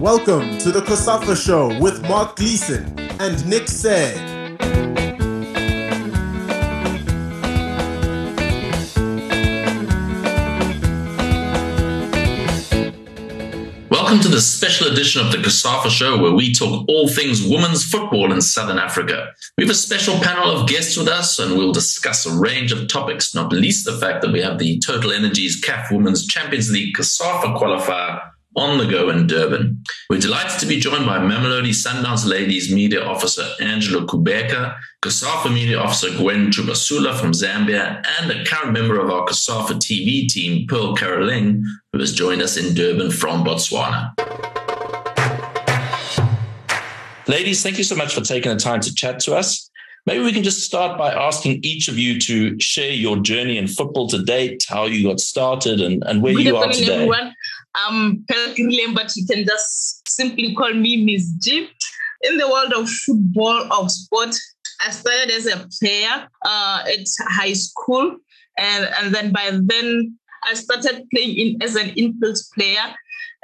[0.00, 4.16] Welcome to the COSAFA Show with Mark Gleeson and Nick Said.
[13.90, 17.84] Welcome to the special edition of the COSAFA Show, where we talk all things women's
[17.84, 19.28] football in Southern Africa.
[19.58, 22.88] We have a special panel of guests with us, and we'll discuss a range of
[22.88, 27.54] topics, not least the fact that we have the TotalEnergies CAF Women's Champions League COSAFA
[27.54, 29.82] qualifier on the go in Durban.
[30.08, 35.78] We're delighted to be joined by Mamelodi Sundowns Ladies Media Officer Angela Kubheka, COSAFA Media
[35.78, 40.96] Officer Gwen Chipasula from Zambia, and a current member of our COSAFA TV team, Pearl
[40.96, 44.12] Kerileng, who has joined us in Durban from Botswana.
[47.28, 49.70] Ladies, thank you so much for taking the time to chat to us.
[50.06, 53.68] Maybe we can just start by asking each of you to share your journey in
[53.68, 56.94] football to date, how you got started, and, and where Good you are today.
[56.94, 57.34] everyone.
[57.74, 61.68] I'm Pelgrim, but you can just simply call me Miss G.
[62.22, 64.34] In the world of football, of sport,
[64.80, 68.16] I started as a player uh, at high school.
[68.58, 72.94] And, and then by then, I started playing in, as an infield player.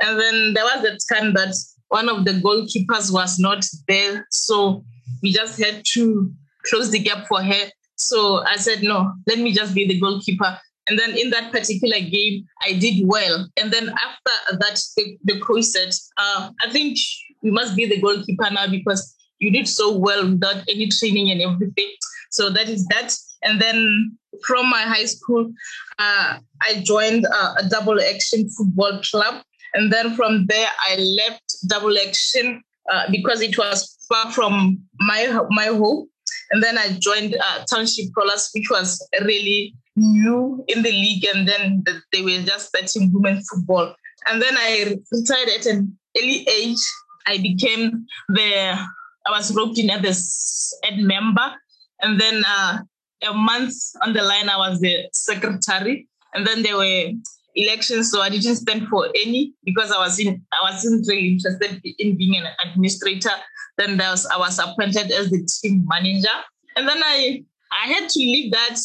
[0.01, 1.55] And then there was a time that
[1.89, 4.27] one of the goalkeepers was not there.
[4.31, 4.85] So
[5.23, 6.33] we just had to
[6.67, 7.71] close the gap for her.
[7.95, 10.59] So I said, no, let me just be the goalkeeper.
[10.89, 13.49] And then in that particular game, I did well.
[13.57, 16.99] And then after that, the, the coach said, uh, I think
[17.43, 21.43] you must be the goalkeeper now because you did so well without any training and
[21.43, 21.91] everything.
[22.31, 23.17] So that is that.
[23.43, 25.53] And then from my high school,
[25.99, 29.43] uh, I joined uh, a double action football club.
[29.75, 35.39] And then from there, I left double action uh, because it was far from my
[35.51, 36.09] my home.
[36.51, 41.25] And then I joined uh, Township Rollers, which was really new in the league.
[41.35, 43.95] And then the, they were just starting women football.
[44.29, 46.79] And then I retired at an early age.
[47.27, 48.79] I became the,
[49.27, 51.53] I was roped in as ed member.
[52.03, 52.79] And then uh,
[53.29, 56.09] a month on the line, I was the secretary.
[56.35, 57.13] And then there were
[57.57, 61.81] elections, so I didn't stand for any because I was in I wasn't really interested
[61.99, 63.31] in being an administrator.
[63.79, 66.29] Then there was, I was appointed as the team manager,
[66.77, 67.43] and then I
[67.73, 68.77] I had to leave that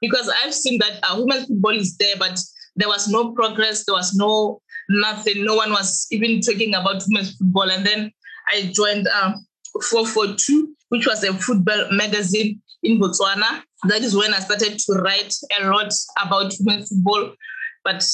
[0.00, 2.38] because I've seen that uh, women's football is there, but
[2.76, 3.84] there was no progress.
[3.84, 5.44] There was no nothing.
[5.44, 8.12] No one was even talking about women's football, and then
[8.48, 9.46] I joined um,
[9.90, 13.62] 442, which was a football magazine in Botswana.
[13.88, 15.92] That is when I started to write a lot
[16.22, 17.32] about women's football.
[17.84, 18.06] But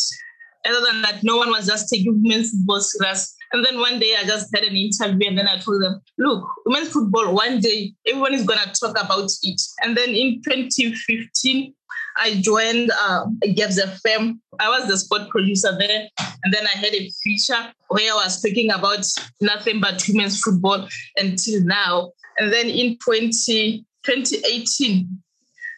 [0.66, 3.34] other than that, no one was just taking women's football serious.
[3.52, 6.48] And then one day I just had an interview and then I told them, look,
[6.64, 9.60] women's football, one day everyone is going to talk about it.
[9.82, 11.74] And then in 2015,
[12.16, 14.38] I joined uh, Gabz FM.
[14.58, 16.08] I was the sport producer there.
[16.44, 19.04] And then I had a feature where I was talking about
[19.40, 22.12] nothing but women's football until now.
[22.38, 25.22] And then in 20, 2018,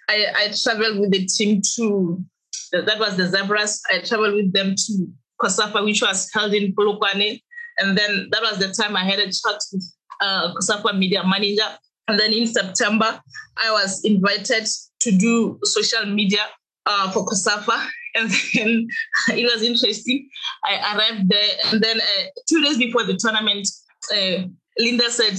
[0.09, 2.25] I, I traveled with the team to
[2.73, 3.83] that was the Zebras.
[3.93, 5.07] I traveled with them to
[5.41, 7.41] COSAFA, which was held in Polokwane.
[7.79, 9.85] And then that was the time I had a chat with
[10.21, 11.69] uh, media manager.
[12.09, 13.21] And then in September,
[13.57, 14.67] I was invited
[15.01, 16.47] to do social media
[16.87, 17.87] uh, for COSAFA.
[18.17, 18.87] And then
[19.37, 20.29] it was interesting.
[20.65, 21.49] I arrived there.
[21.65, 23.67] And then uh, two days before the tournament,
[24.15, 24.47] uh,
[24.79, 25.37] Linda said,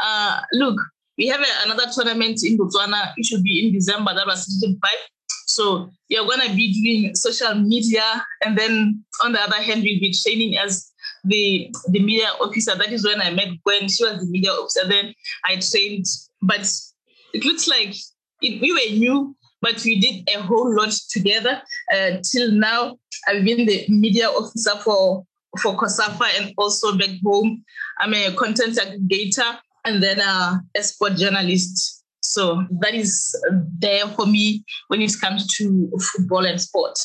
[0.00, 0.76] uh, look,
[1.16, 3.12] we have a, another tournament in Botswana.
[3.16, 4.12] It should be in December.
[4.14, 4.98] That was season five.
[5.46, 10.00] So you're going to be doing social media, and then on the other hand, we'll
[10.00, 10.89] be training as
[11.24, 12.74] the the media officer.
[12.76, 13.88] That is when I met Gwen.
[13.88, 14.88] She was the media officer.
[14.88, 15.14] Then
[15.44, 16.06] I trained,
[16.42, 16.68] but
[17.32, 17.94] it looks like
[18.42, 21.62] it, we were new, but we did a whole lot together.
[21.92, 22.98] Uh, till now,
[23.28, 25.26] I've been the media officer for
[25.60, 27.64] for COSAFA and also back home.
[27.98, 32.04] I'm a content aggregator and then a sport journalist.
[32.20, 33.34] So that is
[33.78, 36.96] there for me when it comes to football and sport.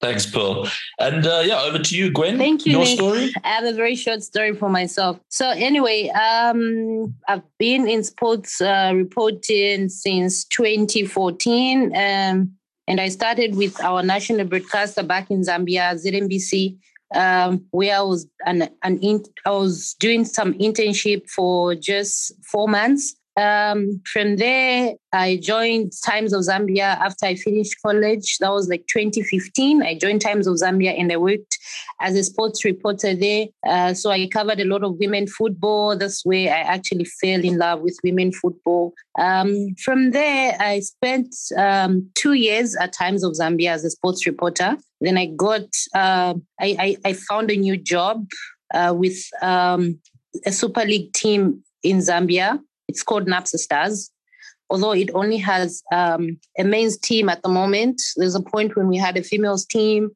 [0.00, 0.68] Thanks, Pearl.
[1.00, 2.38] And uh, yeah, over to you, Gwen.
[2.38, 2.72] Thank you.
[2.72, 2.96] Your Nick.
[2.96, 3.32] story?
[3.42, 5.18] I have a very short story for myself.
[5.28, 12.52] So anyway, um, I've been in sports uh, reporting since 2014, um,
[12.86, 16.78] and I started with our national broadcaster back in Zambia, ZNBC,
[17.14, 22.68] um, where I was an, an in, I was doing some internship for just four
[22.68, 23.16] months.
[23.38, 28.38] Um, from there, I joined Times of Zambia after I finished college.
[28.40, 29.80] That was like 2015.
[29.82, 31.56] I joined Times of Zambia and I worked
[32.00, 33.46] as a sports reporter there.
[33.64, 35.96] Uh, so I covered a lot of women football.
[35.96, 38.92] That's where I actually fell in love with women football.
[39.20, 44.26] Um, from there, I spent um, two years at Times of Zambia as a sports
[44.26, 44.76] reporter.
[45.00, 48.26] Then I got, uh, I, I, I found a new job
[48.74, 50.00] uh, with um,
[50.44, 52.60] a Super League team in Zambia.
[52.88, 54.10] It's called NAPSA Stars.
[54.70, 58.88] Although it only has um, a men's team at the moment, there's a point when
[58.88, 60.10] we had a females team,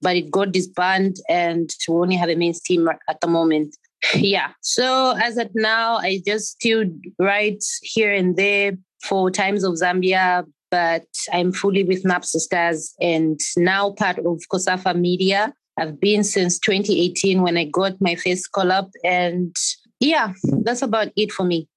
[0.00, 3.76] but it got disbanded and we only have a men's team at the moment.
[4.14, 4.52] Yeah.
[4.62, 6.84] So as at now, I just still
[7.18, 13.40] write here and there for Times of Zambia, but I'm fully with NAPSA Stars and
[13.56, 15.52] now part of COSAFA Media.
[15.78, 18.90] I've been since 2018 when I got my first call up.
[19.04, 19.54] And
[20.00, 20.32] yeah,
[20.62, 21.68] that's about it for me.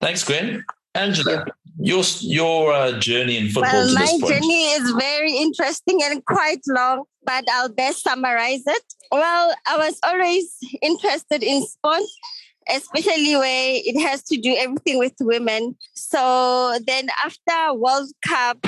[0.00, 0.64] Thanks, Gwen.
[0.94, 1.44] Angela,
[1.78, 3.72] your your uh, journey in football.
[3.72, 8.82] Well, my journey is very interesting and quite long, but I'll best summarize it.
[9.12, 12.12] Well, I was always interested in sports,
[12.68, 15.76] especially where it has to do everything with women.
[15.94, 18.58] So then, after World Cup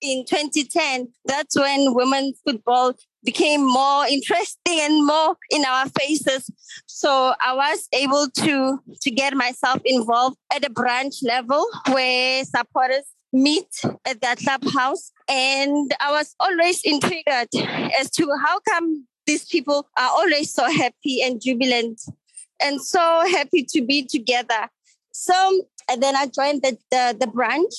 [0.00, 2.94] in 2010, that's when women's football
[3.24, 6.50] became more interesting and more in our faces.
[6.86, 13.04] So I was able to to get myself involved at a branch level where supporters
[13.32, 13.68] meet
[14.06, 15.12] at that clubhouse.
[15.28, 21.22] And I was always intrigued as to how come these people are always so happy
[21.22, 22.00] and jubilant
[22.60, 23.00] and so
[23.30, 24.70] happy to be together.
[25.12, 27.72] So and then I joined the, the, the branch.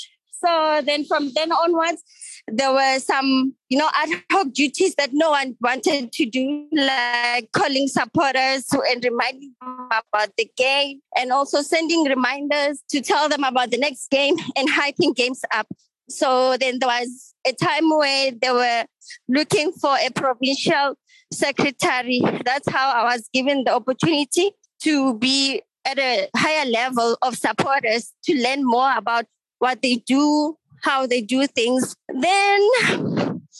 [0.44, 2.04] So then from then onwards,
[2.48, 7.52] there were some, you know, ad hoc duties that no one wanted to do, like
[7.52, 13.44] calling supporters and reminding them about the game and also sending reminders to tell them
[13.44, 15.68] about the next game and hyping games up.
[16.10, 18.86] So then there was a time where they were
[19.28, 20.96] looking for a provincial
[21.32, 22.22] secretary.
[22.46, 24.52] That's how I was given the opportunity
[24.84, 29.26] to be at a higher level of supporters to learn more about
[29.60, 31.96] what they do, how they do things.
[32.08, 32.70] Then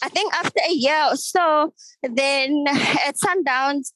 [0.02, 1.74] I think after a year or so,
[2.04, 2.66] then
[3.06, 3.92] at Sundowns,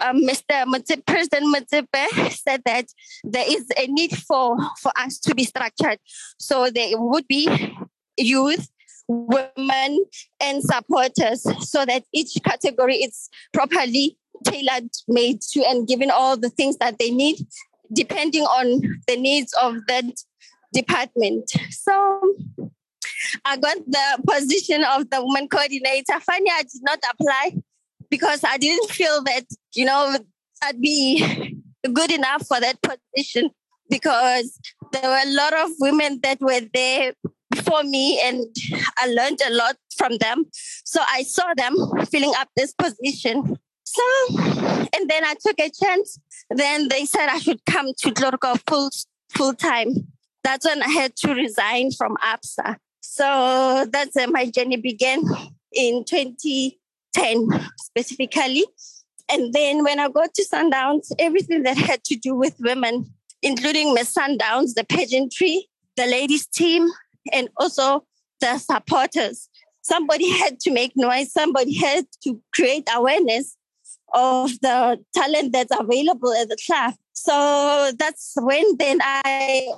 [0.00, 0.64] um, Mr.
[0.64, 2.86] Mutip, President Motsepe said that
[3.24, 5.98] there is a need for, for us to be structured.
[6.38, 7.76] So there would be
[8.16, 8.70] youth,
[9.08, 10.04] women,
[10.40, 16.50] and supporters so that each category is properly tailored made to and given all the
[16.50, 17.36] things that they need
[17.92, 20.04] depending on the needs of that
[20.72, 21.50] department.
[21.70, 22.34] So
[23.44, 26.20] I got the position of the woman coordinator.
[26.20, 27.56] Funny, I did not apply
[28.10, 30.16] because I didn't feel that, you know,
[30.62, 31.58] I'd be
[31.92, 33.50] good enough for that position
[33.88, 34.58] because
[34.92, 37.14] there were a lot of women that were there
[37.50, 38.44] before me and
[38.98, 40.46] I learned a lot from them.
[40.84, 41.76] So I saw them
[42.06, 43.58] filling up this position.
[43.84, 44.02] So,
[44.38, 46.18] and then I took a chance.
[46.50, 48.90] Then they said I should come to Chloorkop full
[49.30, 50.11] full time.
[50.44, 52.76] That's when I had to resign from ABSA.
[53.00, 55.22] So that's my journey began
[55.72, 57.48] in 2010
[57.78, 58.64] specifically.
[59.30, 63.94] And then when I got to Sundowns, everything that had to do with women, including
[63.94, 66.88] Miss Sundowns, the pageantry, the ladies team,
[67.32, 68.04] and also
[68.40, 69.48] the supporters.
[69.82, 71.32] Somebody had to make noise.
[71.32, 73.56] Somebody had to create awareness
[74.12, 76.94] of the talent that's available at the club.
[77.12, 79.68] So that's when then I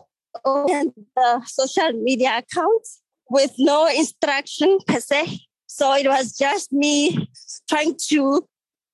[0.45, 2.87] Oh, opened the social media account
[3.31, 5.41] with no instruction per se.
[5.67, 7.29] So it was just me
[7.69, 8.47] trying to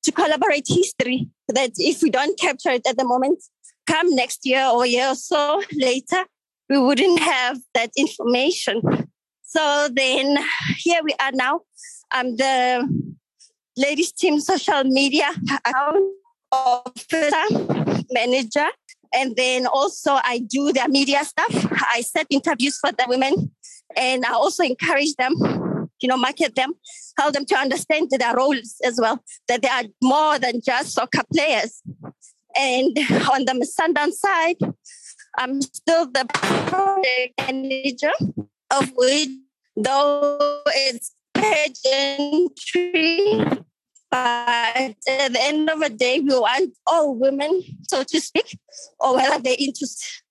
[0.03, 3.43] to collaborate history that if we don't capture it at the moment,
[3.87, 6.25] come next year or year or so later,
[6.69, 8.81] we wouldn't have that information.
[9.43, 10.39] So then
[10.79, 11.61] here we are now.
[12.11, 12.89] I'm the
[13.77, 15.31] ladies team social media
[15.65, 16.15] account
[16.53, 17.45] officer,
[18.11, 18.69] manager.
[19.15, 21.67] And then also I do their media stuff.
[21.93, 23.51] I set interviews for the women
[23.97, 25.35] and I also encourage them,
[26.01, 26.75] you know, market them,
[27.19, 31.23] help them to understand their roles as well, that they are more than just soccer
[31.33, 31.83] players.
[32.57, 32.97] And
[33.33, 34.57] on the Sundown side,
[35.39, 38.13] I'm still the project manager
[38.71, 39.29] of which
[39.77, 42.51] though it's pageantry,
[44.11, 48.59] but at the end of the day, we want all women, so to speak,
[48.99, 50.23] or whether they're interested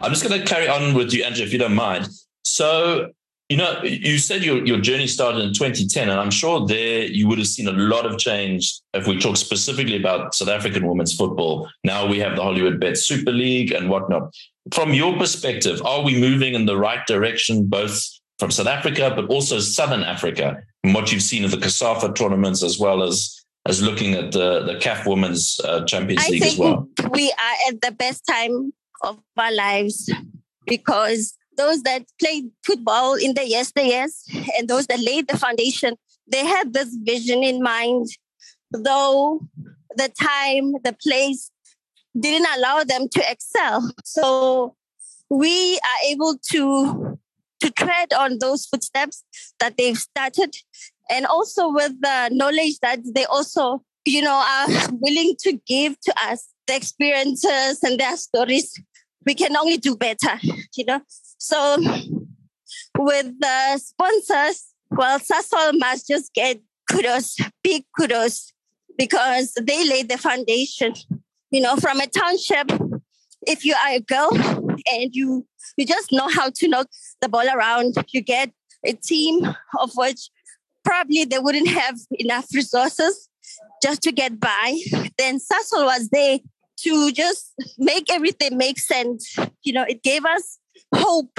[0.00, 2.08] I'm just going to carry on with you, Angela, if you don't mind.
[2.42, 3.10] So,
[3.50, 7.28] you know, you said your, your journey started in 2010, and I'm sure there you
[7.28, 11.14] would have seen a lot of change if we talk specifically about South African women's
[11.14, 11.68] football.
[11.84, 14.34] Now we have the Hollywood Bet Super League and whatnot.
[14.72, 18.02] From your perspective, are we moving in the right direction, both
[18.38, 22.62] from South Africa, but also Southern Africa, from what you've seen of the COSAFA tournaments
[22.62, 26.58] as well as as looking at the the CAF Women's uh, Champions I League as
[26.58, 26.88] well?
[27.10, 28.72] We are at the best time
[29.02, 30.10] of our lives
[30.66, 34.22] because those that played football in the yesteryears
[34.58, 35.96] and those that laid the foundation,
[36.26, 38.08] they had this vision in mind
[38.72, 39.40] though
[39.96, 41.50] the time, the place
[42.18, 43.92] didn't allow them to excel.
[44.04, 44.74] So
[45.28, 47.09] we are able to
[47.60, 49.24] to tread on those footsteps
[49.58, 50.56] that they've started.
[51.08, 56.14] And also with the knowledge that they also you know are willing to give to
[56.24, 58.72] us the experiences and their stories
[59.26, 60.38] we can only do better
[60.74, 61.00] you know.
[61.38, 61.76] So
[62.98, 68.52] with the sponsors well sasol must just get kudos big kudos
[68.98, 70.94] because they laid the foundation.
[71.50, 72.70] You know from a township
[73.46, 74.30] if you are a girl
[74.92, 75.46] and you
[75.76, 76.88] you just know how to knock
[77.20, 78.50] the ball around you get
[78.84, 79.46] a team
[79.78, 80.30] of which
[80.84, 83.28] probably they wouldn't have enough resources
[83.82, 84.78] just to get by.
[85.18, 86.38] Then Sasol was there
[86.78, 89.36] to just make everything make sense.
[89.62, 90.58] You know, it gave us
[90.94, 91.30] hope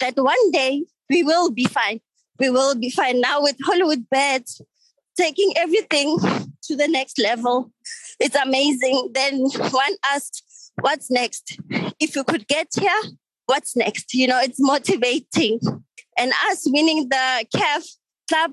[0.00, 2.00] that one day we will be fine.
[2.38, 4.62] We will be fine now with Hollywoodbet
[5.16, 6.16] taking everything
[6.62, 7.72] to the next level.
[8.20, 9.10] It's amazing.
[9.12, 10.44] Then one asked,
[10.80, 11.58] What's next?
[12.00, 13.00] If you could get here,
[13.46, 14.14] what's next?
[14.14, 15.60] You know, it's motivating.
[16.16, 17.84] And us winning the CAF
[18.28, 18.52] Club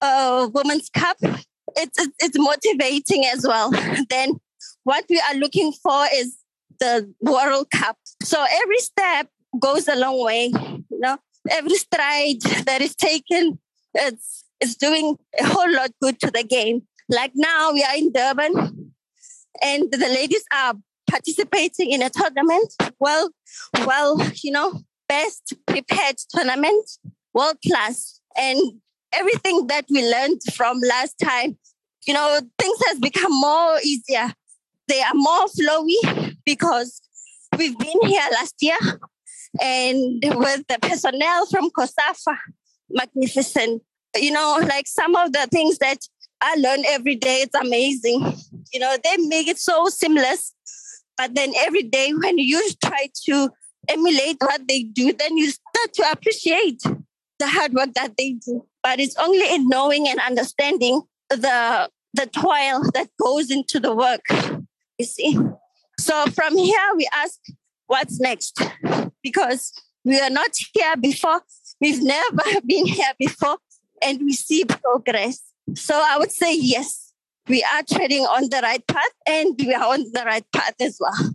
[0.00, 3.70] uh, Women's Cup, it's, it's, it's motivating as well.
[4.10, 4.40] then
[4.84, 6.36] what we are looking for is
[6.80, 7.96] the World Cup.
[8.22, 10.46] So every step goes a long way.
[10.46, 11.18] You know,
[11.50, 13.58] every stride that is taken,
[13.94, 16.82] it's it's doing a whole lot good to the game.
[17.08, 18.92] Like now, we are in Durban,
[19.62, 20.74] and the ladies are
[21.08, 22.74] participating in a tournament.
[22.98, 23.30] Well,
[23.86, 26.90] well, you know, best prepared tournament,
[27.32, 28.58] world class, and
[29.12, 31.56] everything that we learned from last time,
[32.06, 34.32] you know, things has become more easier.
[34.88, 37.00] They are more flowy because
[37.56, 38.76] we've been here last year
[39.60, 42.36] and with the personnel from COSAFA,
[42.90, 43.82] magnificent.
[44.16, 45.98] You know, like some of the things that
[46.40, 48.36] I learn every day, it's amazing.
[48.72, 50.53] You know, they make it so seamless.
[51.16, 53.50] But then every day when you try to
[53.88, 56.82] emulate what they do, then you start to appreciate
[57.38, 58.66] the hard work that they do.
[58.82, 64.20] But it's only in knowing and understanding the the toil that goes into the work
[64.98, 65.38] you see.
[65.98, 67.40] So from here we ask
[67.86, 68.60] what's next?
[69.22, 69.72] Because
[70.04, 71.40] we are not here before
[71.80, 73.58] we've never been here before
[74.02, 75.42] and we see progress.
[75.74, 77.03] So i would say yes
[77.48, 80.98] we are treading on the right path and we are on the right path as
[81.00, 81.34] well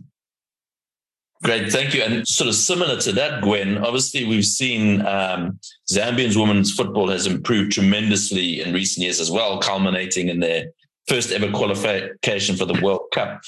[1.42, 2.02] Great, thank you.
[2.02, 5.58] And sort of similar to that, Gwen, obviously we've seen um,
[5.90, 10.66] Zambian's women's football has improved tremendously in recent years as well, culminating in their
[11.08, 13.40] first ever qualification for the World Cup.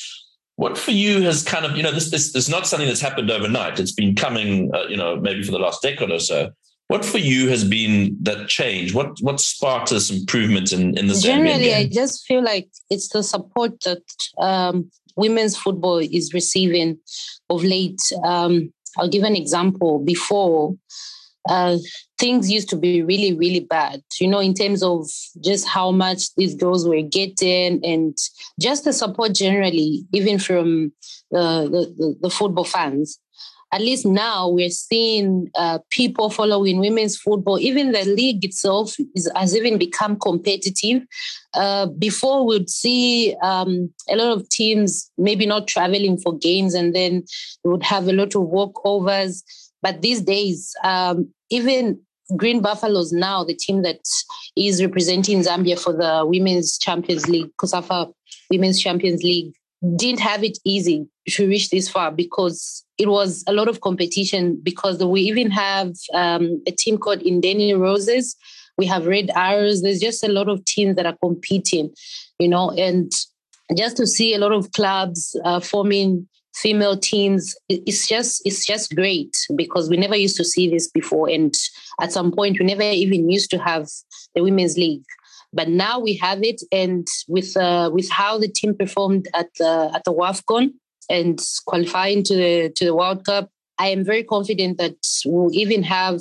[0.57, 3.00] What for you has kind of, you know, this, this, this is not something that's
[3.00, 3.78] happened overnight.
[3.78, 6.50] It's been coming, uh, you know, maybe for the last decade or so.
[6.93, 8.93] What for you has been that change?
[8.93, 13.23] What what sparked this improvement in, in the Generally, I just feel like it's the
[13.23, 14.03] support that
[14.39, 16.99] um, women's football is receiving
[17.49, 18.03] of late.
[18.23, 20.01] Um, I'll give an example.
[20.01, 20.77] Before,
[21.49, 21.79] uh,
[22.19, 25.09] things used to be really, really bad, you know, in terms of
[25.43, 28.15] just how much these girls were getting and
[28.61, 30.93] just the support generally, even from
[31.35, 33.19] uh, the, the, the football fans
[33.73, 37.59] at least now we're seeing uh, people following women's football.
[37.59, 41.02] Even the league itself is, has even become competitive.
[41.55, 46.95] Uh, before we'd see um, a lot of teams maybe not traveling for games, and
[46.95, 47.25] then
[47.64, 49.43] we would have a lot of walkovers.
[49.81, 51.99] But these days, um, even
[52.37, 54.00] Green Buffaloes now, the team that
[54.57, 58.12] is representing Zambia for the Women's Champions League, COSAFA
[58.50, 59.52] Women's Champions League,
[59.97, 64.61] didn't have it easy to reach this far because it was a lot of competition
[64.62, 68.37] because we even have um, a team called Indeni Roses.
[68.79, 69.83] We have Red Arrows.
[69.83, 71.91] There's just a lot of teams that are competing,
[72.39, 73.11] you know, and
[73.77, 78.95] just to see a lot of clubs uh, forming female teams it's just it's just
[78.95, 81.55] great because we never used to see this before and
[82.01, 83.89] at some point we never even used to have
[84.35, 85.03] the women's league
[85.52, 89.90] but now we have it, and with uh, with how the team performed at the
[89.94, 90.73] at the WAFCON
[91.11, 95.82] and qualifying to the to the World Cup, I am very confident that we'll even
[95.82, 96.21] have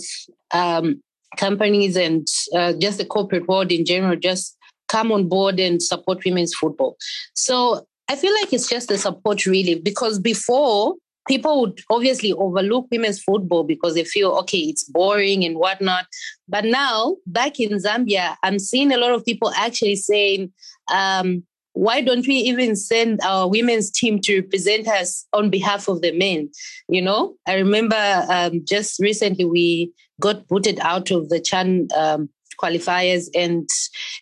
[0.51, 1.01] um,
[1.37, 4.57] companies and uh, just the corporate world in general just
[4.87, 6.97] come on board and support women's football.
[7.35, 10.95] So I feel like it's just the support really because before
[11.27, 16.05] people would obviously overlook women's football because they feel okay it's boring and whatnot.
[16.47, 20.51] But now back in zambia i'm seeing a lot of people actually saying
[20.93, 26.01] um, why don't we even send our women's team to represent us on behalf of
[26.01, 26.49] the men?
[26.89, 32.29] You know i remember um, just recently we got booted out of the chan um,
[32.61, 33.67] qualifiers, and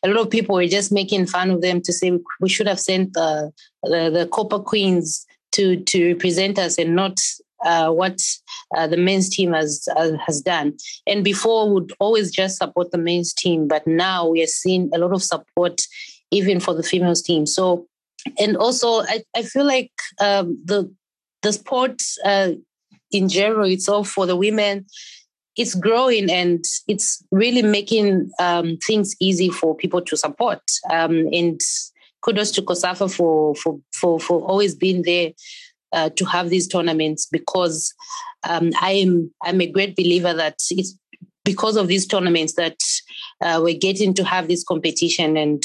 [0.03, 2.79] a lot of people were just making fun of them to say we should have
[2.79, 3.51] sent the
[3.83, 7.19] the, the Queens to to represent us and not
[7.63, 8.19] uh, what
[8.75, 10.77] uh, the men's team has uh, has done.
[11.07, 14.97] And before, would always just support the men's team, but now we are seeing a
[14.97, 15.81] lot of support
[16.31, 17.45] even for the females team.
[17.45, 17.87] So,
[18.37, 19.91] and also, I, I feel like
[20.21, 20.93] um, the
[21.41, 22.51] the sport uh,
[23.11, 24.85] in general itself for the women
[25.59, 30.61] it's growing and it's really making um, things easy for people to support.
[30.89, 31.59] Um, and
[32.21, 35.31] kudos to COSAFA for for for for always being there
[35.93, 37.93] uh, to have these tournaments because
[38.43, 40.97] um, I'm I'm a great believer that it's
[41.43, 42.77] because of these tournaments that
[43.41, 45.63] uh, we're getting to have this competition and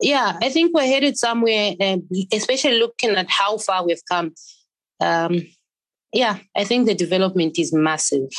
[0.00, 1.74] yeah I think we're headed somewhere
[2.32, 4.34] especially looking at how far we've come
[5.00, 5.42] um,
[6.12, 8.30] yeah I think the development is massive.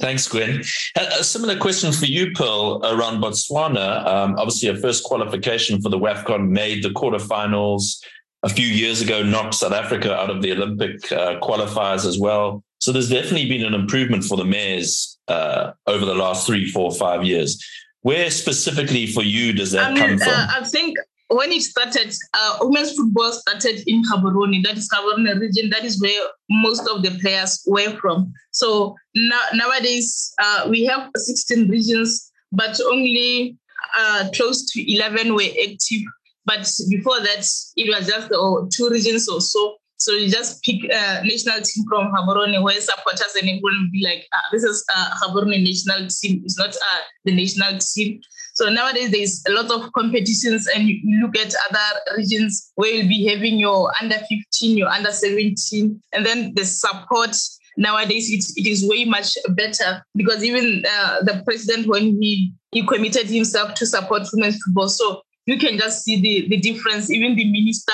[0.00, 0.62] Thanks, Gwen.
[0.94, 4.06] A, similar question for you, Pearl, around Botswana.
[4.06, 8.00] Um, obviously, a first qualification for the WAFCON made the quarterfinals
[8.44, 12.62] a few years ago, knocked South Africa out of the Olympic uh, qualifiers as well.
[12.80, 16.92] So there's definitely been an improvement for the Mares uh, over the last three, four,
[16.94, 17.60] five years.
[18.02, 20.28] Where specifically for you does that I mean, come from?
[20.28, 20.96] Uh, I think
[21.28, 25.70] when it started, uh, women's football started in Gaborone, that is Gaborone region.
[25.70, 28.32] That is where most of the players were from.
[28.50, 33.56] So now, nowadays, uh, we have 16 regions, but only
[33.96, 36.02] uh, close to 11 were active.
[36.46, 39.76] But before that, it was just oh, two regions or so.
[39.98, 44.02] So you just pick a national team from Gaborone where supporters and everyone will be
[44.02, 46.40] like, ah, this is a Gaborone national team.
[46.44, 48.20] It's not uh, the national team.
[48.58, 53.06] So nowadays there's a lot of competitions, and you look at other regions where you'll
[53.06, 57.36] be having your under 15, your under 17, and then the support.
[57.76, 62.84] Nowadays, it, it is way much better because even uh, the president, when he, he
[62.84, 67.08] committed himself to support women's football, so you can just see the, the difference.
[67.12, 67.92] Even the minister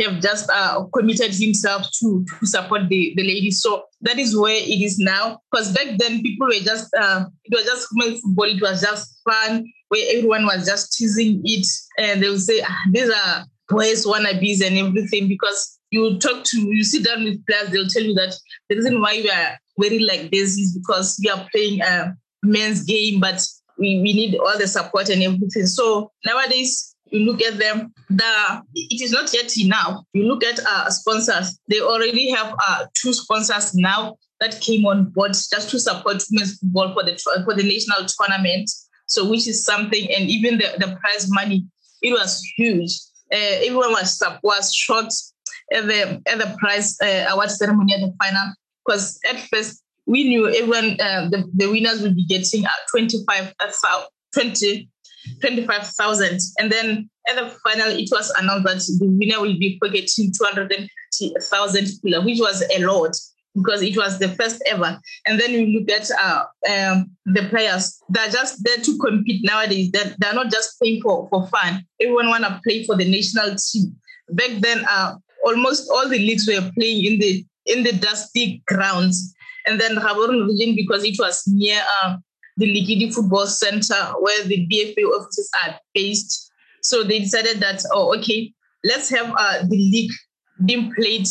[0.00, 3.60] have just uh, committed himself to, to support the, the ladies.
[3.60, 5.40] So that is where it is now.
[5.50, 8.46] Because back then people were just uh, it was just women's football.
[8.46, 11.66] It was just fun where everyone was just teasing it
[11.98, 16.60] and they would say, ah, these are boys wannabes and everything because you talk to,
[16.60, 18.34] you sit down with players, they'll tell you that
[18.68, 22.82] the reason why we are wearing like this is because we are playing a men's
[22.84, 23.40] game, but
[23.78, 25.66] we, we need all the support and everything.
[25.66, 30.04] So nowadays, you look at them, the, it is not yet enough.
[30.12, 35.10] You look at uh, sponsors, they already have uh, two sponsors now that came on
[35.10, 38.68] board just to support women's football for the for the national tournament.
[39.06, 41.66] So, which is something, and even the, the prize money,
[42.02, 42.90] it was huge.
[43.32, 45.14] Uh, everyone was was shocked
[45.72, 48.52] at the at the prize uh, award ceremony at the final
[48.84, 53.54] because at first we knew everyone uh, the, the winners would be getting uh, 25
[53.60, 54.02] uh,
[54.34, 54.88] 20
[55.40, 60.32] 25,000 and then at the final it was announced that the winner will be getting
[60.32, 61.88] 250,000
[62.24, 63.14] which was a lot
[63.54, 64.98] because it was the first ever.
[65.26, 69.90] And then you look at uh, um, the players, they're just there to compete nowadays.
[69.92, 71.84] They're, they're not just playing for, for fun.
[72.00, 73.96] Everyone want to play for the national team.
[74.30, 79.34] Back then, uh, almost all the leagues were playing in the in the dusty grounds.
[79.66, 82.16] And then Gaborone region, because it was near uh,
[82.56, 86.50] the Lekidi Football Center where the BFA offices are based.
[86.82, 88.52] So they decided that, oh, okay,
[88.84, 90.12] let's have uh, the league
[90.64, 91.26] being played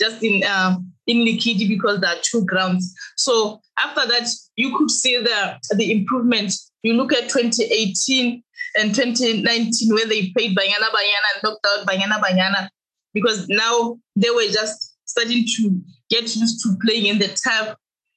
[0.00, 2.94] just in uh, in Lekidi because there are two grounds.
[3.16, 6.52] So after that, you could see the the improvement.
[6.82, 8.42] You look at 2018
[8.76, 12.68] and 2019 where they played Banyana Banyana and knocked out Banyana Banyana
[13.14, 17.74] because now they were just starting to get used to playing in the turf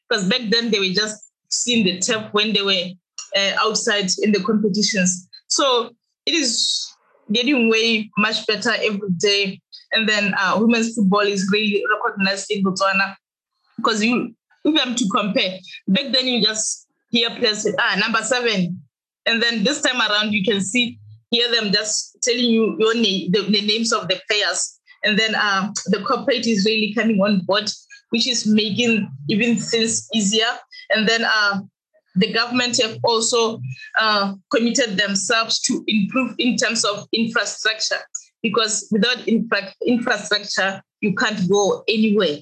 [0.07, 2.85] because back then they were just seeing the turf when they were
[3.35, 5.27] uh, outside in the competitions.
[5.47, 5.91] So
[6.25, 6.87] it is
[7.31, 9.61] getting way much better every day.
[9.91, 13.15] And then uh, women's football is really recognized in Botswana
[13.77, 14.33] because you,
[14.63, 18.81] if I'm to compare, back then you just hear players say, ah, number seven.
[19.25, 20.97] And then this time around, you can see,
[21.29, 24.79] hear them just telling you your name, the, the names of the players.
[25.03, 27.69] And then uh, the corporate is really coming on board,
[28.09, 30.47] which is making even things easier.
[30.93, 31.61] And then uh,
[32.15, 33.61] the government have also
[33.99, 37.99] uh, committed themselves to improve in terms of infrastructure
[38.41, 42.37] because without infra- infrastructure, you can't go anywhere.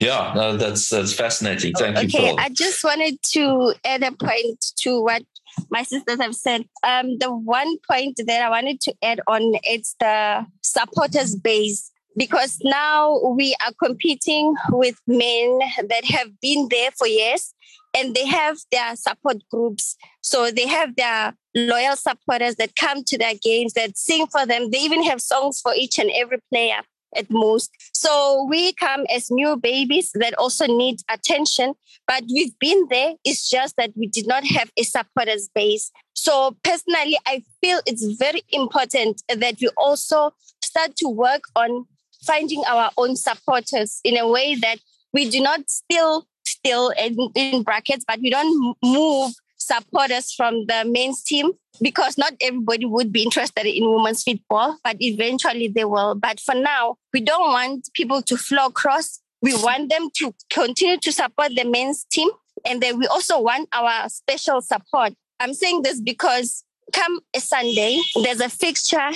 [0.00, 1.72] Yeah, no, that's that's fascinating.
[1.74, 2.32] Thank okay, you.
[2.32, 5.22] Okay, I just wanted to add a point to what
[5.70, 6.64] my sisters have said.
[6.82, 12.58] Um, the one point that I wanted to add on it's the supporters base because
[12.62, 17.54] now we are competing with men that have been there for years
[17.96, 19.96] and they have their support groups.
[20.20, 24.70] So they have their loyal supporters that come to their games, that sing for them.
[24.70, 26.80] They even have songs for each and every player
[27.16, 27.70] at most.
[27.92, 31.74] So we come as new babies that also need attention,
[32.08, 33.14] but we've been there.
[33.24, 35.92] It's just that we did not have a supporters base.
[36.14, 41.86] So personally, I feel it's very important that we also start to work on
[42.26, 44.78] finding our own supporters in a way that
[45.12, 50.84] we do not still still in, in brackets, but we don't move supporters from the
[50.86, 56.14] men's team because not everybody would be interested in women's football, but eventually they will.
[56.14, 59.20] But for now, we don't want people to flow across.
[59.42, 62.28] We want them to continue to support the men's team.
[62.66, 65.14] And then we also want our special support.
[65.40, 69.10] I'm saying this because come a Sunday, there's a fixture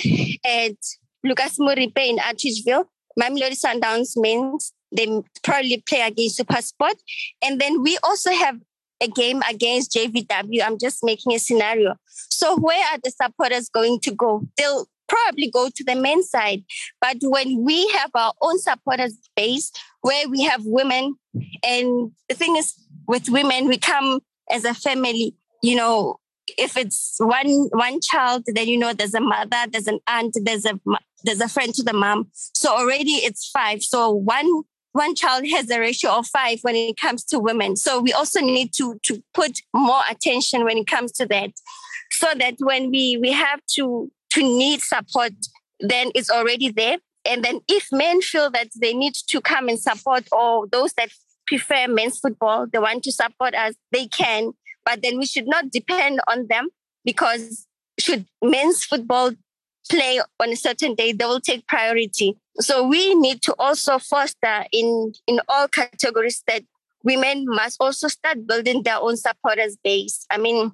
[0.45, 0.75] at
[1.23, 2.85] Lucas Moripe in Atteridgeville.
[3.19, 6.95] Mamelodi Sundowns men's they probably play against SuperSport.
[7.41, 8.59] And then we also have
[9.01, 10.61] a game against JVW.
[10.63, 11.95] I'm just making a scenario.
[12.29, 14.43] So where are the supporters going to go?
[14.57, 16.63] They'll probably go to the men's side.
[17.01, 21.15] But when we have our own supporters base where we have women,
[21.63, 22.73] and the thing is
[23.07, 24.19] with women, we come
[24.51, 26.18] as a family, you know,
[26.57, 30.65] if it's one one child, then you know there's a mother, there's an aunt, there's
[30.65, 30.79] a
[31.23, 32.29] there's a friend to the mom.
[32.33, 33.83] So already it's five.
[33.83, 37.75] So one one child has a ratio of five when it comes to women.
[37.75, 41.51] So we also need to, to put more attention when it comes to that.
[42.11, 45.33] So that when we, we have to, to need support,
[45.79, 46.97] then it's already there.
[47.25, 51.09] And then if men feel that they need to come and support or those that
[51.45, 54.53] prefer men's football, they want to support us, they can.
[54.89, 56.69] But then we should not depend on them
[57.05, 57.67] because
[57.99, 59.33] should men's football
[59.87, 62.35] play on a certain day, they will take priority.
[62.59, 66.63] So we need to also foster in, in all categories that
[67.03, 70.25] women must also start building their own supporters base.
[70.31, 70.71] I mean,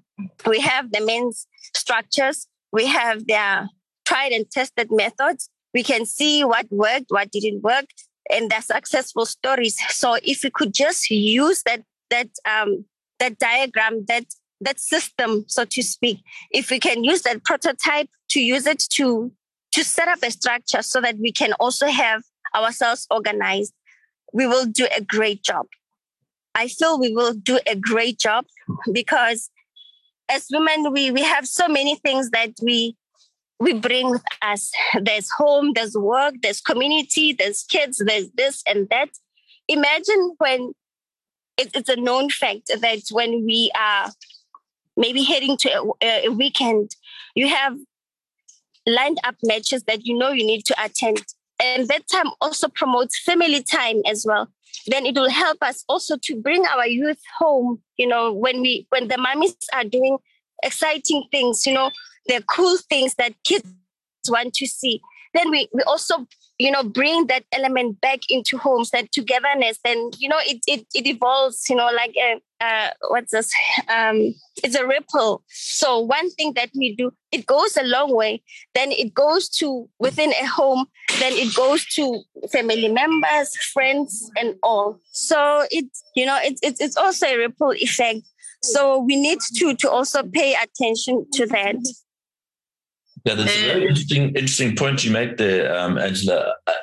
[0.47, 3.67] we have the men's structures, we have their
[4.06, 5.49] tried and tested methods.
[5.73, 7.86] We can see what worked, what didn't work,
[8.32, 9.78] and their successful stories.
[9.89, 12.86] So if we could just use that that um,
[13.19, 14.25] that diagram, that
[14.62, 16.19] that system, so to speak,
[16.51, 19.32] if we can use that prototype to use it to
[19.73, 22.23] to set up a structure so that we can also have
[22.56, 23.73] ourselves organized,
[24.34, 25.65] we will do a great job.
[26.56, 28.45] I feel we will do a great job
[28.91, 29.49] because
[30.30, 32.95] as women, we, we have so many things that we
[33.60, 34.71] we bring with us.
[35.01, 39.10] There's home, there's work, there's community, there's kids, there's this and that.
[39.67, 40.73] Imagine when
[41.58, 44.12] it, it's a known fact that when we are
[44.98, 46.91] maybe heading to a, a weekend,
[47.36, 47.78] you have
[48.88, 51.24] lined up matches that you know you need to attend.
[51.62, 54.50] And that time also promotes family time as well.
[54.88, 58.86] Then it will help us also to bring our youth home, you know, when we
[58.89, 60.18] when the mummies are doing
[60.63, 61.91] exciting things, you know,
[62.28, 63.72] the cool things that kids
[64.28, 65.02] want to see.
[65.34, 70.15] Then we, we also you know bring that element back into homes that togetherness and
[70.20, 73.52] you know it it, it evolves you know like a, uh, what's this?
[73.89, 75.44] Um it's a ripple.
[75.50, 78.41] So one thing that we do it goes a long way.
[78.74, 80.86] Then it goes to within a home
[81.20, 85.00] then it goes to family members friends and all.
[85.12, 88.22] So it's you know it's it's, it's also a ripple effect.
[88.63, 91.76] So we need to to also pay attention to that
[93.26, 96.54] yeah, that's a very interesting, interesting point you make there, um, Angela.
[96.68, 96.74] Uh,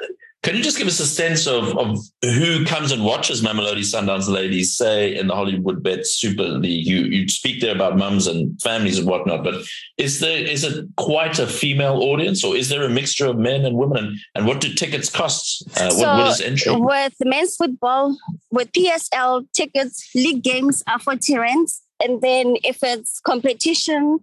[0.43, 4.29] can you just give us a sense of, of who comes and watches Mamelodi Sundowns
[4.29, 6.85] ladies, say in the Hollywood Bet Super League?
[6.85, 9.55] You you speak there about mums and families and whatnot, but
[9.99, 13.65] is there is it quite a female audience, or is there a mixture of men
[13.65, 13.99] and women?
[13.99, 15.63] And, and what do tickets cost?
[15.77, 16.75] Uh, so what, what is entry?
[16.75, 18.19] With men's football,
[18.51, 24.19] with PSL tickets, league games are forty rands, and then if it's competition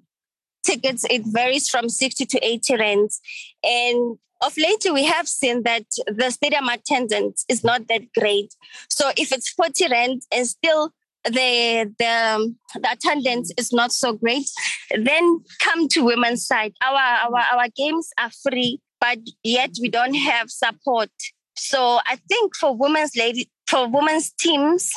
[0.64, 3.22] tickets, it varies from 60 to 80 rands.
[3.64, 8.54] And of late, we have seen that the stadium attendance is not that great.
[8.90, 10.92] So if it's 40 rand and still
[11.26, 14.50] the, the um, the attendance is not so great,
[14.98, 16.74] then come to women's side.
[16.82, 21.10] Our our our games are free, but yet we don't have support.
[21.58, 24.90] So I think for women's lady for women's teams,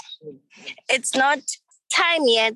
[0.88, 1.40] it's not
[1.92, 2.54] time yet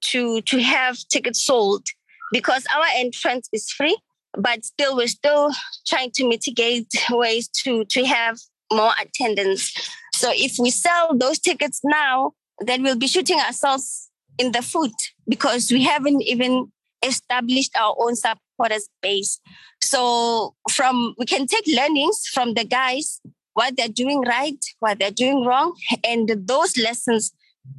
[0.00, 1.84] to to have tickets sold
[2.32, 3.96] because our entrance is free,
[4.36, 5.50] but still we're still
[5.86, 8.38] trying to mitigate ways to to have
[8.72, 9.72] more attendance.
[10.14, 14.92] So if we sell those tickets now, then we'll be shooting ourselves in the foot
[15.28, 16.70] because we haven't even
[17.04, 19.40] established our own supporters base.
[19.82, 23.20] So from we can take learnings from the guys,
[23.54, 27.32] what they're doing right, what they're doing wrong, and those lessons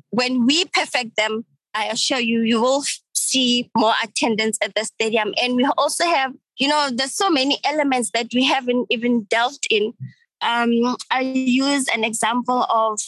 [0.09, 2.83] when we perfect them, I assure you, you will
[3.29, 5.33] see more attendance at the stadium.
[5.41, 9.67] And we also have, you know, there's so many elements that we haven't even delved
[9.69, 9.93] in.
[10.41, 12.99] Um, I use an example of,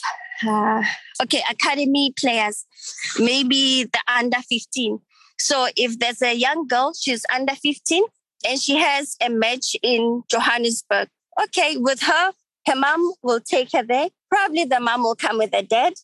[0.46, 0.82] uh,
[1.22, 2.66] okay, academy players,
[3.18, 4.98] maybe the under 15.
[5.38, 8.04] So if there's a young girl, she's under 15,
[8.48, 11.08] and she has a match in Johannesburg,
[11.42, 12.32] okay, with her,
[12.66, 14.08] her mom will take her there.
[14.30, 15.94] Probably the mom will come with the dad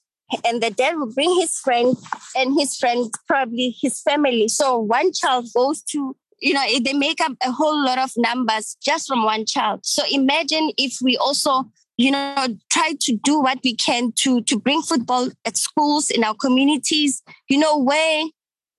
[0.44, 1.96] and the dad will bring his friend
[2.36, 4.48] and his friend probably his family.
[4.48, 8.76] So one child goes to you know they make up a whole lot of numbers
[8.82, 9.80] just from one child.
[9.84, 14.58] So imagine if we also you know try to do what we can to to
[14.58, 17.22] bring football at schools in our communities.
[17.48, 18.24] You know where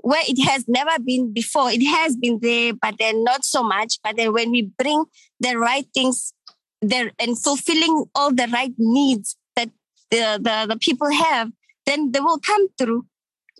[0.01, 1.71] where it has never been before.
[1.71, 3.99] It has been there but then not so much.
[4.03, 5.05] But then when we bring
[5.39, 6.33] the right things
[6.81, 9.35] there and fulfilling all the right needs
[10.11, 11.51] the, the, the people have,
[11.85, 13.05] then they will come through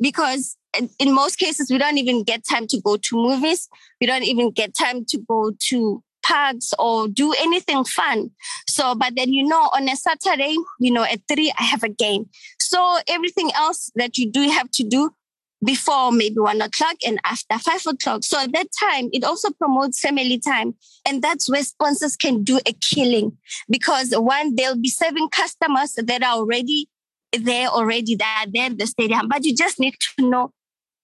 [0.01, 0.57] because
[0.99, 3.67] in most cases, we don't even get time to go to movies.
[3.99, 8.31] We don't even get time to go to parks or do anything fun.
[8.67, 11.89] So, but then, you know, on a Saturday, you know, at three, I have a
[11.89, 12.29] game.
[12.59, 15.11] So everything else that you do have to do
[15.63, 18.23] before maybe one o'clock and after five o'clock.
[18.23, 20.75] So at that time, it also promotes family time.
[21.05, 23.37] And that's where sponsors can do a killing
[23.69, 26.87] because one, they'll be serving customers that are already
[27.33, 29.27] there already, that are there at the stadium.
[29.27, 30.51] But you just need to know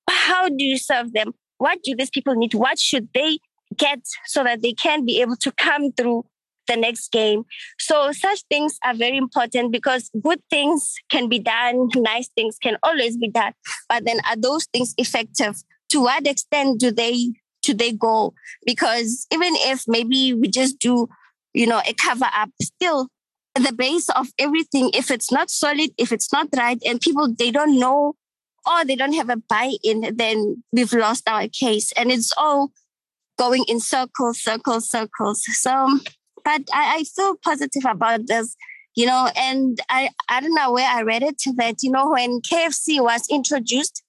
[0.10, 1.34] how do you serve them?
[1.58, 2.54] What do these people need?
[2.54, 3.40] What should they
[3.78, 6.26] get so that they can be able to come through
[6.68, 7.46] the next game.
[7.80, 12.78] So such things are very important because good things can be done, nice things can
[12.84, 13.54] always be done.
[13.90, 15.56] But then are those things effective?
[15.90, 18.34] To what extent do they do they go?
[18.66, 21.08] Because even if maybe we just do,
[21.54, 23.08] you know, a cover up, still
[23.56, 27.52] the base of everything, if it's not solid, if it's not right, and people they
[27.52, 28.16] don't know
[28.66, 31.92] or they don't have a buy-in, then we've lost our case.
[31.94, 32.72] And it's all
[33.38, 35.44] going in circles, circles, circles.
[35.60, 36.00] So
[36.46, 38.56] but I, I feel positive about this,
[38.96, 42.40] you know, and I, I don't know where I read it that, you know, when
[42.40, 44.04] KFC was introduced,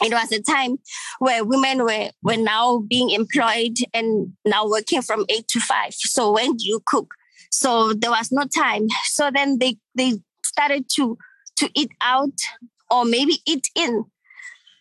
[0.00, 0.78] it was a time
[1.18, 5.92] where women were, were now being employed and now working from eight to five.
[5.92, 7.12] So when do you cook?
[7.50, 8.86] So there was no time.
[9.04, 11.18] So then they, they started to,
[11.56, 12.38] to eat out
[12.90, 14.04] or maybe eat in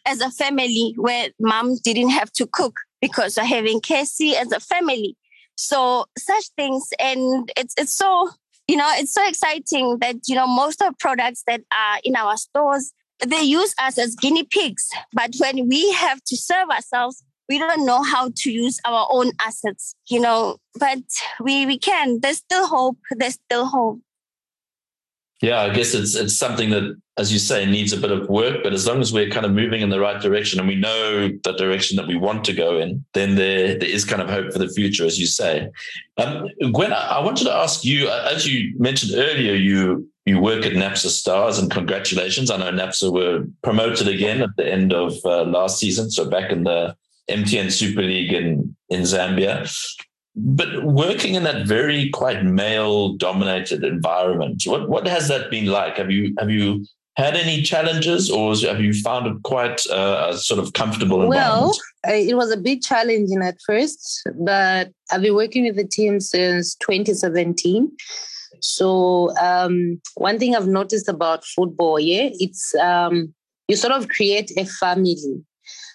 [0.05, 4.59] as a family where mom didn't have to cook because of having KFC as a
[4.59, 5.17] family.
[5.61, 8.29] So such things, and it's it's so
[8.67, 12.35] you know it's so exciting that you know most of products that are in our
[12.37, 12.93] stores
[13.25, 17.85] they use us as guinea pigs, but when we have to serve ourselves, we don't
[17.85, 20.57] know how to use our own assets, you know.
[20.79, 21.03] But
[21.39, 22.19] we we can.
[22.21, 22.97] There's still hope.
[23.11, 23.99] There's still hope.
[25.41, 28.61] Yeah, I guess it's it's something that, as you say, needs a bit of work.
[28.61, 31.29] But as long as we're kind of moving in the right direction and we know
[31.43, 34.53] the direction that we want to go in, then there there is kind of hope
[34.53, 35.67] for the future, as you say.
[36.17, 40.63] Um, Gwen, I wanted to ask you, uh, as you mentioned earlier, you you work
[40.63, 42.51] at NAPSA Stars, and congratulations!
[42.51, 46.51] I know NAPSA were promoted again at the end of uh, last season, so back
[46.51, 46.95] in the
[47.31, 49.67] MTN Super League in in Zambia
[50.35, 55.97] but working in that very quite male dominated environment what what has that been like?
[55.97, 56.85] Have you have you
[57.17, 61.77] had any challenges or have you found it quite uh, a sort of comfortable environment?
[62.05, 66.21] well it was a big challenging at first but i've been working with the team
[66.21, 67.91] since 2017
[68.61, 73.33] so um, one thing i've noticed about football yeah it's um,
[73.71, 75.41] you sort of create a family.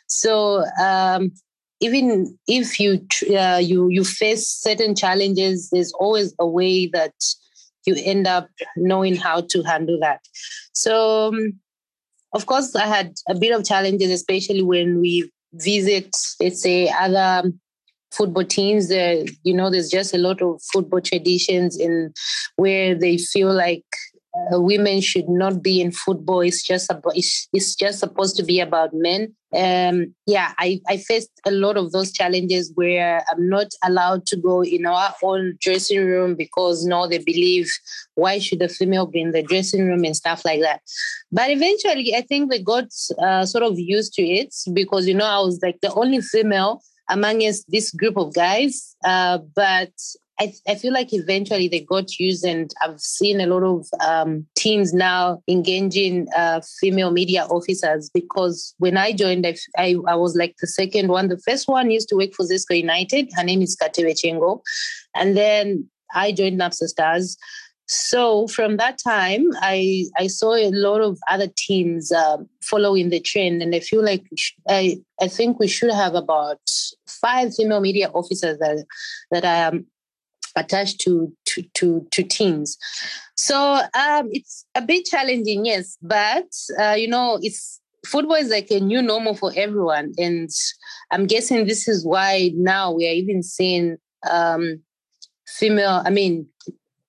[0.09, 1.33] So um,
[1.81, 7.15] even if you uh, you you face certain challenges, there's always a way that
[7.87, 10.21] you end up knowing how to handle that.
[10.73, 11.61] So, um,
[12.33, 17.53] of course, I had a bit of challenges, especially when we visit, let's say, other
[18.11, 18.89] football teams.
[18.89, 22.13] There, you know, there's just a lot of football traditions in
[22.57, 23.85] where they feel like
[24.53, 26.41] uh, women should not be in football.
[26.41, 29.35] It's just about, it's, it's just supposed to be about men.
[29.57, 34.37] Um, yeah, I, I faced a lot of those challenges where I'm not allowed to
[34.37, 37.71] go in our own dressing room because now they believe
[38.15, 40.83] why should a female be in the dressing room and stuff like that.
[41.33, 45.25] But eventually, I think they got uh, sort of used to it because you know
[45.25, 48.97] I was like the only female amongst this group of guys.
[49.05, 49.93] Uh, but
[50.39, 54.47] I, I feel like eventually they got used, and I've seen a lot of um,
[54.55, 60.57] teams now engaging uh, female media officers because when I joined, I, I, was like
[60.61, 61.29] the second one.
[61.29, 63.31] The first one used to work for ZESCO United.
[63.35, 64.61] Her name is Katewe Chengo.
[65.15, 67.39] And then I joined NAPSA Stars.
[67.89, 73.21] So from that time, I I saw a lot of other teams uh, following the
[73.21, 74.25] trend, and I feel like
[74.69, 76.59] I I think we should have about
[77.07, 78.85] five female media officers that
[79.31, 79.79] that are
[80.57, 82.77] attached to to to, to teams.
[83.37, 86.49] So um, it's a bit challenging, yes, but
[86.81, 90.49] uh, you know it's football is like a new normal for everyone, and
[91.11, 93.97] I'm guessing this is why now we are even seeing
[94.29, 94.81] um,
[95.47, 96.03] female.
[96.05, 96.49] I mean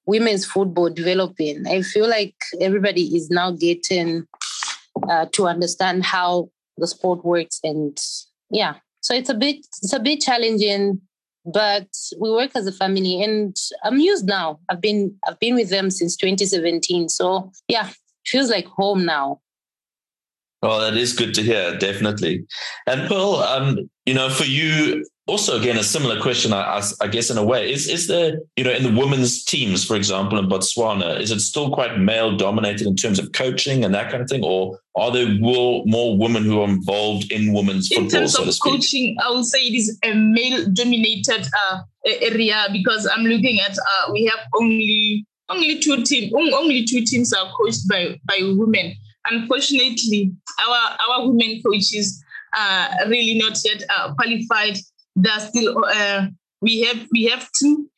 [0.05, 1.67] women's football developing.
[1.67, 4.25] I feel like everybody is now getting
[5.09, 7.97] uh, to understand how the sport works, and
[8.49, 11.01] yeah, so it's a bit it's a bit challenging,
[11.47, 11.87] but
[12.19, 14.59] we work as a family, and I'm used now.
[14.69, 17.89] I've been I've been with them since 2017, so yeah,
[18.25, 19.39] feels like home now.
[20.63, 22.45] Oh, that is good to hear, definitely.
[22.87, 27.29] And Pearl, um, you know, for you, also again a similar question I, I, guess
[27.29, 27.71] in a way.
[27.71, 31.41] Is is there you know in the women's teams for example in botswana is it
[31.41, 34.43] still quite male dominated in terms of coaching and that kind of thing?
[34.43, 38.05] Or are there more, women who are involved in women's football?
[38.05, 41.79] in football terms so of coaching i would say it is a male dominated uh,
[42.21, 47.33] area because i'm looking at uh, we have only only two teams only two teams
[47.33, 48.93] are coached by by women.
[49.29, 50.31] Unfortunately
[50.65, 52.23] our our women coaches
[52.57, 54.77] are really not yet uh, qualified
[55.17, 56.27] there still uh,
[56.61, 57.89] we have we have two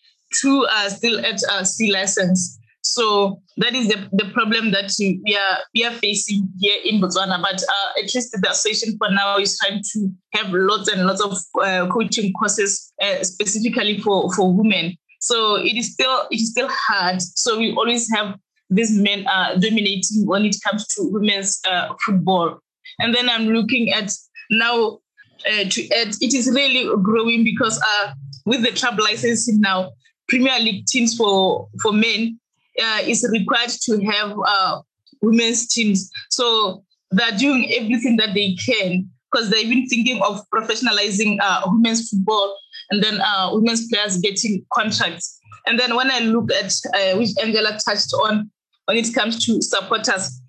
[0.42, 2.58] two uh, still at uh, C license.
[2.82, 7.42] So that is the, the problem that we are we are facing here in Botswana.
[7.42, 11.22] But uh, at least the association for now is trying to have lots and lots
[11.22, 14.96] of uh, coaching courses uh, specifically for for women.
[15.20, 17.22] So it is still it is still hard.
[17.22, 18.36] So we always have
[18.70, 22.60] these men uh, dominating when it comes to women's uh, football.
[23.00, 24.12] And then I'm looking at
[24.50, 25.00] now
[25.46, 28.14] uh, to add, it is really growing because uh,
[28.46, 29.92] with the club licensing now,
[30.28, 32.40] Premier League teams for for men
[32.82, 34.82] uh, is required to have uh,
[35.22, 36.10] women's teams.
[36.30, 42.10] So they're doing everything that they can because they've been thinking of professionalizing uh, women's
[42.10, 42.58] football
[42.92, 45.40] and then uh, women's players getting contracts.
[45.66, 46.74] And then when I look at
[47.18, 48.50] which Angela touched on
[48.86, 50.42] when it comes to supporters,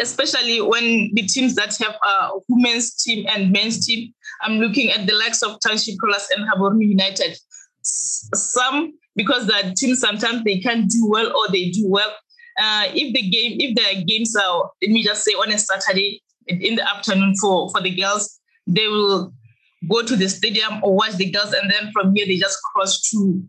[0.00, 5.06] especially when the teams that have a women's team and men's team, I'm looking at
[5.06, 7.36] the likes of Township Rollers and Gaborone United.
[7.82, 12.12] Some, because the teams sometimes they can't do well or they do well.
[12.58, 16.22] Uh, if the game, if the games are, let me just say on a Saturday
[16.46, 19.32] in the afternoon for, for the girls, they will
[19.88, 23.00] go to the stadium or watch the girls, and then from here they just cross
[23.10, 23.42] to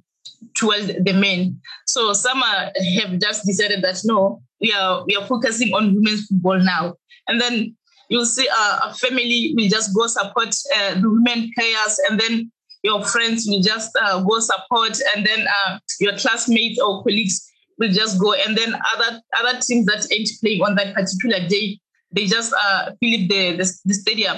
[0.56, 1.60] towards the men.
[1.86, 6.60] So some have just decided that no, we are we are focusing on women's football
[6.60, 6.96] now.
[7.28, 7.76] And then
[8.10, 12.52] you'll see a family will just go support uh, the women players, and then
[12.84, 17.92] your friends will just uh, go support, and then uh, your classmates or colleagues will
[17.92, 21.80] just go, and then other other teams that ain't playing on that particular day,
[22.12, 24.38] they just uh, fill the, the, the stadium.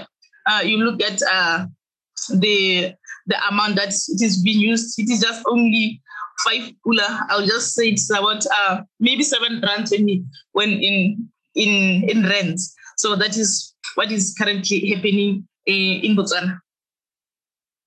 [0.50, 1.66] Uh, you look at uh,
[2.34, 2.94] the
[3.28, 5.00] the amount that it is being used.
[5.00, 6.02] It is just only
[6.46, 7.26] five pula.
[7.30, 10.24] I'll just say it's about uh, maybe seven rand twenty
[10.54, 12.76] when in in in rands.
[12.98, 16.60] So that is what is currently happening uh, in Botswana.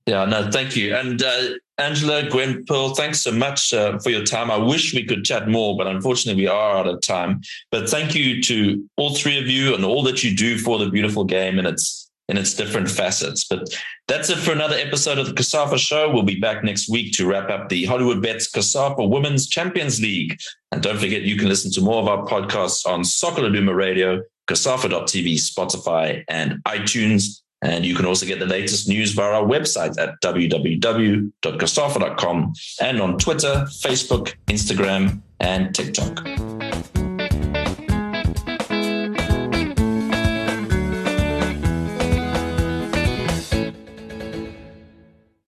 [0.06, 0.96] Yeah, no, thank you.
[0.96, 1.42] And uh,
[1.78, 4.50] Angela, Gwen, Pearl, thanks so much uh, for your time.
[4.50, 7.40] I wish we could chat more, but unfortunately we are out of time.
[7.70, 10.90] But thank you to all three of you and all that you do for the
[10.90, 11.58] beautiful game.
[11.58, 13.44] And it's in its different facets.
[13.44, 13.68] But
[14.08, 16.10] that's it for another episode of the COSAFA Show.
[16.10, 20.38] We'll be back next week to wrap up the Hollywood Bets COSAFA Women's Champions League.
[20.70, 24.22] And don't forget, you can listen to more of our podcasts on Soccer Laduma Radio,
[24.48, 27.40] COSAFA.tv, Spotify, and iTunes.
[27.62, 33.18] And you can also get the latest news via our website at www.cosafa.com and on
[33.18, 36.61] Twitter, Facebook, Instagram, and TikTok.